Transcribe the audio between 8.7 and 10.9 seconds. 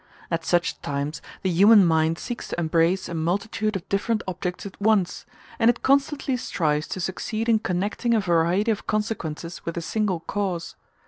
of consequences with a single cause.